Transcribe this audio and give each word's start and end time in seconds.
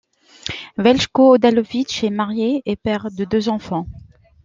Veljko 0.79 1.29
Odalović 1.33 2.03
est 2.05 2.09
marié 2.09 2.63
et 2.65 2.75
père 2.75 3.11
de 3.11 3.23
deux 3.23 3.49
enfants. 3.49 3.85